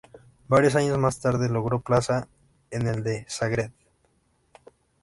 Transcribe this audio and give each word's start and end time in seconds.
Varios 0.47 0.75
años 0.75 0.97
más 0.97 1.21
tarde 1.21 1.47
logró 1.47 1.79
plaza 1.81 2.27
en 2.71 2.87
el 2.87 3.03
de 3.03 3.23
Zagreb. 3.29 3.71